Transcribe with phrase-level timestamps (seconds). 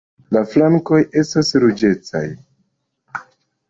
[0.35, 2.27] La flankoj estas ruĝecaj.